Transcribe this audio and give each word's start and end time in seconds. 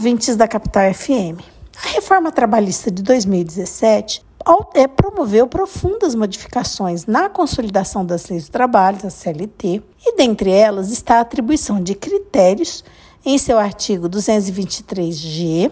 ouvintes 0.00 0.34
da 0.34 0.48
Capital 0.48 0.94
FM. 0.94 1.44
A 1.76 1.88
reforma 1.88 2.32
trabalhista 2.32 2.90
de 2.90 3.02
2017 3.02 4.24
é, 4.72 4.88
promoveu 4.88 5.46
profundas 5.46 6.14
modificações 6.14 7.04
na 7.04 7.28
consolidação 7.28 8.02
das 8.02 8.26
leis 8.30 8.46
do 8.46 8.50
trabalho, 8.50 8.96
da 8.96 9.10
CLT, 9.10 9.82
e 10.06 10.16
dentre 10.16 10.50
elas 10.50 10.90
está 10.90 11.16
a 11.16 11.20
atribuição 11.20 11.82
de 11.82 11.94
critérios 11.94 12.82
em 13.26 13.36
seu 13.36 13.58
artigo 13.58 14.08
223G 14.08 15.70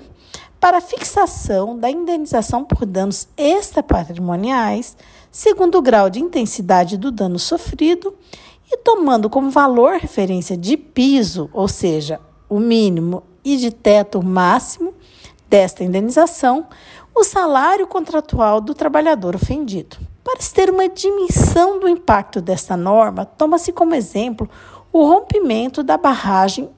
para 0.60 0.82
fixação 0.82 1.78
da 1.78 1.90
indenização 1.90 2.66
por 2.66 2.84
danos 2.84 3.26
extrapatrimoniais, 3.34 4.94
segundo 5.32 5.78
o 5.78 5.82
grau 5.82 6.10
de 6.10 6.20
intensidade 6.20 6.98
do 6.98 7.10
dano 7.10 7.38
sofrido 7.38 8.14
e 8.70 8.76
tomando 8.76 9.30
como 9.30 9.50
valor 9.50 9.92
referência 9.94 10.54
de 10.54 10.76
piso, 10.76 11.48
ou 11.50 11.66
seja, 11.66 12.20
o 12.48 12.58
mínimo, 12.58 13.22
e 13.44 13.56
de 13.56 13.70
teto 13.70 14.22
máximo 14.22 14.94
desta 15.48 15.82
indenização, 15.82 16.66
o 17.14 17.24
salário 17.24 17.86
contratual 17.86 18.60
do 18.60 18.74
trabalhador 18.74 19.34
ofendido. 19.34 19.96
Para 20.22 20.40
se 20.40 20.52
ter 20.52 20.70
uma 20.70 20.88
dimensão 20.88 21.80
do 21.80 21.88
impacto 21.88 22.40
desta 22.40 22.76
norma, 22.76 23.24
toma-se 23.24 23.72
como 23.72 23.94
exemplo 23.94 24.48
o 24.92 25.04
rompimento 25.06 25.82
da 25.82 25.96
barragem 25.96 26.68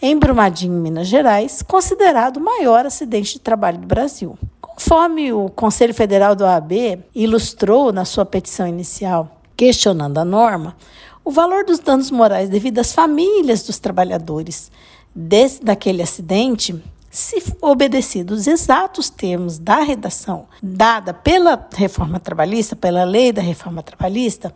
em 0.00 0.16
Brumadinho, 0.16 0.80
Minas 0.80 1.08
Gerais, 1.08 1.60
considerado 1.60 2.38
o 2.38 2.40
maior 2.40 2.86
acidente 2.86 3.34
de 3.34 3.40
trabalho 3.40 3.78
do 3.78 3.86
Brasil. 3.86 4.38
Conforme 4.60 5.32
o 5.32 5.50
Conselho 5.50 5.92
Federal 5.92 6.34
do 6.34 6.46
AB 6.46 7.00
ilustrou 7.14 7.92
na 7.92 8.06
sua 8.06 8.24
petição 8.24 8.66
inicial, 8.66 9.40
questionando 9.56 10.16
a 10.18 10.24
norma, 10.24 10.74
o 11.22 11.30
valor 11.30 11.64
dos 11.64 11.80
danos 11.80 12.10
morais 12.10 12.48
devido 12.48 12.78
às 12.78 12.94
famílias 12.94 13.62
dos 13.62 13.78
trabalhadores 13.78 14.70
desse, 15.14 15.62
daquele 15.62 16.02
acidente 16.02 16.82
se 17.10 17.42
obedecidos 17.60 18.40
os 18.40 18.46
exatos 18.46 19.10
termos 19.10 19.58
da 19.58 19.80
redação 19.80 20.46
dada 20.62 21.12
pela 21.12 21.68
reforma 21.74 22.20
trabalhista, 22.20 22.76
pela 22.76 23.02
lei 23.02 23.32
da 23.32 23.42
reforma 23.42 23.82
trabalhista, 23.82 24.54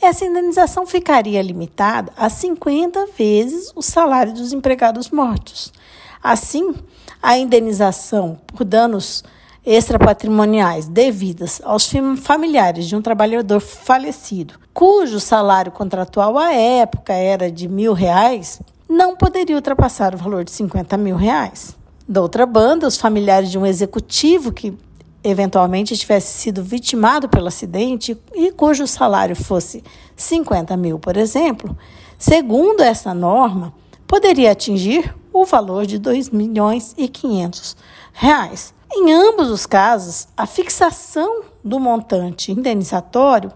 essa 0.00 0.24
indenização 0.24 0.84
ficaria 0.84 1.40
limitada 1.40 2.12
a 2.16 2.28
50 2.28 3.06
vezes 3.16 3.70
o 3.76 3.82
salário 3.82 4.32
dos 4.32 4.52
empregados 4.52 5.10
mortos. 5.10 5.72
Assim, 6.20 6.74
a 7.22 7.38
indenização 7.38 8.36
por 8.48 8.64
danos 8.64 9.22
extrapatrimoniais 9.64 10.88
devidas 10.88 11.62
aos 11.64 11.88
familiares 12.20 12.86
de 12.88 12.96
um 12.96 13.02
trabalhador 13.02 13.60
falecido, 13.60 14.54
cujo 14.74 15.20
salário 15.20 15.70
contratual 15.70 16.36
à 16.36 16.52
época 16.52 17.12
era 17.12 17.48
de 17.48 17.68
mil 17.68 17.92
reais, 17.92 18.60
não 18.92 19.16
poderia 19.16 19.56
ultrapassar 19.56 20.14
o 20.14 20.18
valor 20.18 20.44
de 20.44 20.50
50 20.50 20.98
mil 20.98 21.16
reais. 21.16 21.76
Da 22.06 22.20
outra 22.20 22.44
banda, 22.44 22.86
os 22.86 22.98
familiares 22.98 23.50
de 23.50 23.58
um 23.58 23.64
executivo 23.64 24.52
que 24.52 24.76
eventualmente 25.24 25.96
tivesse 25.96 26.38
sido 26.38 26.62
vitimado 26.62 27.28
pelo 27.28 27.46
acidente 27.46 28.18
e 28.34 28.52
cujo 28.52 28.86
salário 28.86 29.34
fosse 29.34 29.82
50 30.14 30.76
mil, 30.76 30.98
por 30.98 31.16
exemplo, 31.16 31.76
segundo 32.18 32.82
essa 32.82 33.14
norma, 33.14 33.72
poderia 34.06 34.50
atingir 34.50 35.14
o 35.32 35.46
valor 35.46 35.86
de 35.86 35.98
2 35.98 36.28
milhões 36.28 36.92
e 36.98 37.08
500 37.08 37.76
reais. 38.12 38.74
Em 38.92 39.10
ambos 39.10 39.48
os 39.48 39.64
casos, 39.64 40.28
a 40.36 40.44
fixação 40.44 41.44
do 41.64 41.80
montante 41.80 42.52
indenizatório 42.52 43.50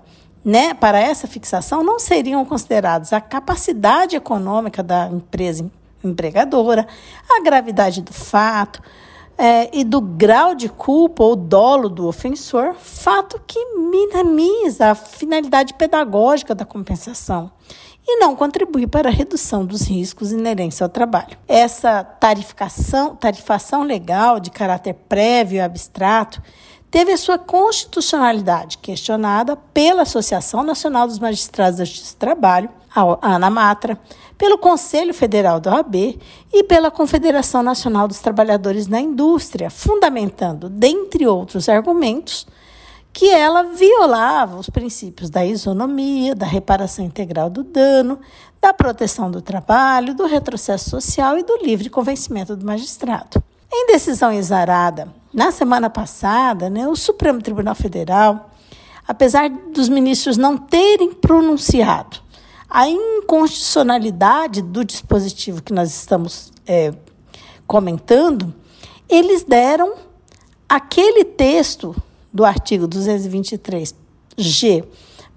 né, 0.47 0.75
para 0.75 1.01
essa 1.01 1.27
fixação 1.27 1.83
não 1.83 1.99
seriam 1.99 2.45
considerados 2.45 3.13
a 3.13 3.21
capacidade 3.21 4.15
econômica 4.15 4.81
da 4.81 5.09
empresa 5.09 5.69
empregadora, 6.05 6.87
a 7.29 7.43
gravidade 7.43 8.01
do 8.01 8.13
fato 8.13 8.81
é, 9.37 9.77
e 9.77 9.83
do 9.83 10.01
grau 10.01 10.55
de 10.55 10.69
culpa 10.69 11.25
ou 11.25 11.35
dolo 11.35 11.89
do 11.89 12.07
ofensor, 12.07 12.75
fato 12.75 13.41
que 13.45 13.59
minimiza 13.75 14.93
a 14.93 14.95
finalidade 14.95 15.75
pedagógica 15.75 16.55
da 16.55 16.65
compensação 16.65 17.51
e 18.07 18.21
não 18.21 18.37
contribui 18.37 18.87
para 18.87 19.09
a 19.09 19.13
redução 19.13 19.67
dos 19.67 19.83
riscos 19.83 20.31
inerentes 20.31 20.81
ao 20.81 20.89
trabalho. 20.89 21.37
Essa 21.49 22.05
tarificação, 22.05 23.17
tarifação 23.17 23.83
legal 23.83 24.39
de 24.39 24.53
caráter 24.53 24.95
prévio 25.09 25.57
e 25.57 25.61
abstrato 25.61 26.41
teve 26.91 27.13
a 27.13 27.17
sua 27.17 27.39
constitucionalidade 27.39 28.79
questionada 28.79 29.57
pela 29.57 30.03
Associação 30.03 30.63
Nacional 30.63 31.07
dos 31.07 31.19
Magistrados 31.19 31.79
da 31.79 31.85
Justiça 31.85 32.15
do 32.15 32.19
Trabalho, 32.19 32.71
a 32.95 33.35
ANAMATRA, 33.35 34.01
pelo 34.39 34.59
Conselho 34.59 35.13
Federal 35.15 35.61
da 35.61 35.75
OAB 35.75 36.19
e 36.53 36.65
pela 36.65 36.91
Confederação 36.91 37.63
Nacional 37.63 38.07
dos 38.07 38.21
Trabalhadores 38.21 38.87
na 38.87 39.01
Indústria, 39.01 39.71
fundamentando, 39.71 40.69
dentre 40.69 41.27
outros 41.27 41.69
argumentos, 41.69 42.47
que 43.13 43.31
ela 43.31 43.63
violava 43.63 44.59
os 44.59 44.69
princípios 44.69 45.31
da 45.31 45.45
isonomia, 45.45 46.35
da 46.35 46.45
reparação 46.45 47.03
integral 47.03 47.49
do 47.49 47.65
dano, 47.65 48.19
da 48.61 48.75
proteção 48.75 49.31
do 49.31 49.41
trabalho, 49.41 50.15
do 50.15 50.27
retrocesso 50.27 50.91
social 50.91 51.39
e 51.39 51.43
do 51.43 51.57
livre 51.63 51.89
convencimento 51.89 52.55
do 52.55 52.67
magistrado. 52.67 53.43
Em 53.73 53.87
decisão 53.87 54.33
exarada, 54.33 55.09
na 55.37 55.53
semana 55.53 55.91
passada, 55.91 56.71
né, 56.71 56.89
o 56.89 56.97
Supremo 56.97 57.43
Tribunal 57.43 57.75
Federal, 57.75 58.51
apesar 59.07 59.51
dos 59.51 59.87
ministros 59.87 60.39
não 60.39 60.57
terem 60.57 61.13
pronunciado 61.13 62.25
a 62.71 62.89
inconstitucionalidade 62.89 64.63
do 64.63 64.83
dispositivo 64.83 65.63
que 65.63 65.75
nós 65.75 65.95
estamos 65.95 66.51
é, 66.67 66.95
comentando, 67.67 68.53
eles 69.09 69.45
deram 69.45 69.95
aquele 70.67 71.23
texto 71.23 71.95
do 72.33 72.43
artigo 72.43 72.89
223G, 72.89 74.85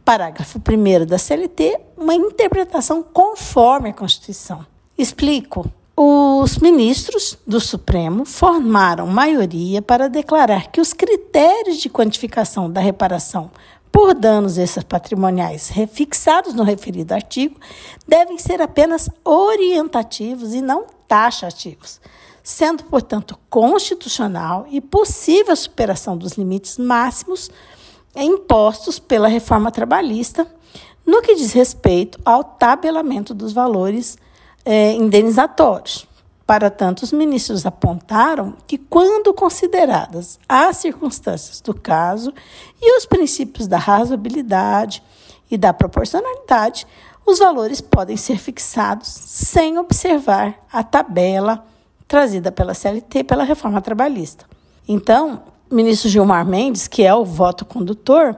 parágrafo 0.06 0.60
1 0.60 1.06
da 1.06 1.18
CLT, 1.18 1.78
uma 1.98 2.16
interpretação 2.16 3.04
conforme 3.04 3.90
a 3.90 3.94
Constituição. 3.94 4.66
Explico. 4.98 5.70
Os 6.02 6.60
ministros 6.60 7.38
do 7.46 7.60
Supremo 7.60 8.24
formaram 8.24 9.06
maioria 9.06 9.82
para 9.82 10.08
declarar 10.08 10.72
que 10.72 10.80
os 10.80 10.94
critérios 10.94 11.76
de 11.76 11.90
quantificação 11.90 12.72
da 12.72 12.80
reparação 12.80 13.52
por 13.92 14.14
danos 14.14 14.58
extrapatrimoniais 14.58 15.68
refixados 15.68 16.54
no 16.54 16.64
referido 16.64 17.14
artigo 17.14 17.60
devem 18.08 18.38
ser 18.38 18.62
apenas 18.62 19.10
orientativos 19.26 20.54
e 20.54 20.62
não 20.62 20.86
taxativos, 21.06 22.00
sendo, 22.42 22.86
portanto, 22.86 23.38
constitucional 23.50 24.66
e 24.72 24.80
possível 24.80 25.52
a 25.52 25.58
superação 25.58 26.18
dos 26.18 26.38
limites 26.38 26.78
máximos 26.78 27.52
impostos 28.16 29.00
pela 29.00 29.28
reforma 29.28 29.70
trabalhista 29.70 30.48
no 31.06 31.22
que 31.22 31.36
diz 31.36 31.52
respeito 31.52 32.18
ao 32.24 32.42
tabelamento 32.42 33.34
dos 33.34 33.52
valores 33.52 34.18
é, 34.70 34.94
indenizatórios. 34.94 36.08
Para 36.46 36.70
tanto, 36.70 37.02
os 37.02 37.12
ministros 37.12 37.66
apontaram 37.66 38.54
que, 38.68 38.78
quando 38.78 39.34
consideradas 39.34 40.40
as 40.48 40.78
circunstâncias 40.78 41.60
do 41.60 41.74
caso 41.74 42.32
e 42.80 42.96
os 42.96 43.04
princípios 43.04 43.68
da 43.68 43.80
razoabilidade 43.80 45.02
e 45.50 45.58
da 45.58 45.74
proporcionalidade, 45.74 46.86
os 47.26 47.40
valores 47.40 47.82
podem 47.82 48.16
ser 48.16 48.38
fixados 48.38 49.08
sem 49.08 49.80
observar 49.80 50.64
a 50.72 50.84
tabela 50.84 51.66
trazida 52.08 52.52
pela 52.52 52.76
CLT 52.76 53.24
pela 53.24 53.44
reforma 53.44 53.82
trabalhista. 53.82 54.46
Então, 54.88 55.42
o 55.70 55.74
ministro 55.74 56.08
Gilmar 56.10 56.46
Mendes, 56.46 56.88
que 56.88 57.02
é 57.02 57.14
o 57.14 57.26
voto 57.26 57.66
condutor, 57.66 58.38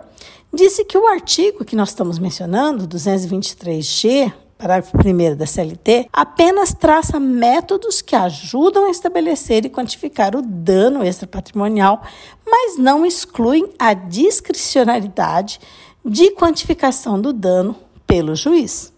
disse 0.53 0.86
que 0.86 0.98
o 0.98 1.08
artigo 1.08 1.66
que 1.66 1.75
nós 1.75 1.90
estamos 1.90 2.19
mencionando, 2.19 2.88
223G, 2.88 4.31
parágrafo 4.62 4.96
1 4.96 5.36
da 5.36 5.48
CLT, 5.48 6.08
apenas 6.14 6.72
traça 6.72 7.20
métodos 7.20 8.00
que 8.00 8.16
ajudam 8.16 8.86
a 8.86 8.92
estabelecer 8.92 9.66
e 9.66 9.70
quantificar 9.70 10.36
o 10.36 10.42
dano 10.44 11.04
extrapatrimonial, 11.04 12.04
mas 12.46 12.78
não 12.78 13.04
excluem 13.04 13.74
a 13.80 13.96
discricionalidade 13.96 15.60
de 16.06 16.30
quantificação 16.36 17.19
do 17.19 17.34
dano 17.34 17.75
pelo 18.06 18.36
juiz. 18.36 18.94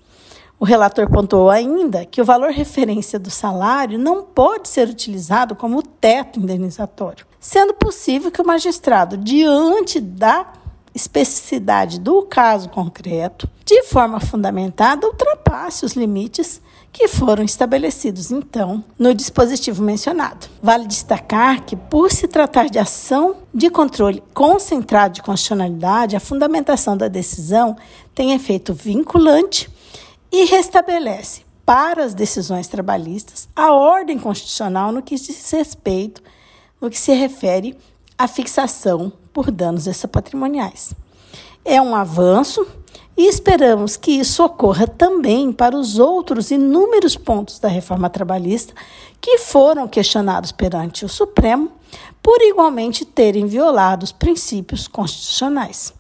O 0.60 0.66
relator 0.66 1.10
pontuou 1.10 1.50
ainda 1.50 2.06
que 2.06 2.22
o 2.22 2.26
valor 2.26 2.52
referência 2.52 3.18
do 3.18 3.30
salário 3.30 3.98
não 3.98 4.22
pode 4.22 4.68
ser 4.68 4.90
utilizado 4.90 5.56
como 5.56 5.82
teto 5.82 6.40
indenizatório, 6.40 7.26
sendo 7.40 7.74
possível 7.74 8.32
que 8.32 8.42
o 8.42 8.46
magistrado, 8.46 9.18
diante 9.18 10.02
da 10.02 10.46
especificidade 10.94 12.00
do 12.00 12.24
caso 12.24 12.70
concreto, 12.70 13.50
de 13.66 13.84
forma 13.84 14.20
fundamentada, 14.20 15.08
ultrapasse 15.08 15.86
os 15.86 15.94
limites 15.94 16.62
que 16.92 17.08
foram 17.08 17.44
estabelecidos, 17.44 18.32
então, 18.32 18.84
no 19.00 19.16
dispositivo 19.16 19.82
mencionado. 19.82 20.48
Vale 20.62 20.86
destacar 20.86 21.64
que, 21.66 21.76
por 21.76 22.12
se 22.12 22.28
tratar 22.28 22.70
de 22.70 22.78
ação 22.78 23.38
de 23.52 23.70
controle 23.72 24.22
concentrado 24.34 25.16
de 25.16 25.24
constitucionalidade, 25.24 26.16
a 26.16 26.20
fundamentação 26.20 26.96
da 26.96 27.08
decisão 27.08 27.76
tem 28.14 28.34
efeito 28.34 28.74
vinculante 28.74 29.70
e 30.32 30.46
restabelece, 30.46 31.42
para 31.66 32.04
as 32.04 32.14
decisões 32.14 32.68
trabalhistas 32.68 33.48
a 33.56 33.72
ordem 33.72 34.20
constitucional 34.20 34.92
no 34.92 35.02
que 35.02 35.16
diz 35.16 35.50
respeito, 35.52 36.22
no 36.80 36.90
que 36.90 37.00
se 37.00 37.14
refere 37.14 37.76
à 38.18 38.28
fixação 38.28 39.12
por 39.34 39.50
danos 39.50 39.88
extrapatrimoniais. 39.88 40.94
É 41.66 41.82
um 41.82 41.96
avanço 41.96 42.66
e 43.18 43.28
esperamos 43.28 43.96
que 43.98 44.12
isso 44.12 44.44
ocorra 44.44 44.88
também 44.88 45.52
para 45.52 45.76
os 45.76 46.00
outros 46.00 46.52
inúmeros 46.52 47.16
pontos 47.16 47.60
da 47.60 47.68
reforma 47.68 48.10
trabalhista 48.10 48.74
que 49.20 49.38
foram 49.38 49.88
questionados 49.88 50.52
perante 50.52 51.06
o 51.06 51.10
Supremo 51.10 51.72
por 52.22 52.42
igualmente 52.42 53.06
terem 53.06 53.46
violado 53.46 54.04
os 54.04 54.12
princípios 54.12 54.88
constitucionais. 54.88 55.94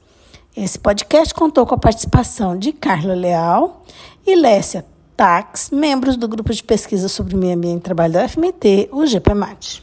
Esse 0.56 0.77
podcast 0.77 1.33
contou 1.33 1.65
com 1.65 1.75
a 1.75 1.80
participação 1.80 2.57
de 2.57 2.71
Carla 2.71 3.15
Leal 3.15 3.83
e 4.25 4.35
Lécia 4.35 4.85
Tax, 5.15 5.69
membros 5.71 6.18
do 6.18 6.27
grupo 6.27 6.53
de 6.53 6.63
pesquisa 6.63 7.07
sobre 7.07 7.35
meio 7.35 7.56
ambiente 7.56 7.80
e 7.80 7.83
trabalho 7.83 8.13
da 8.13 8.27
FMT, 8.27 8.89
o 8.91 9.06
GPMAT. 9.06 9.81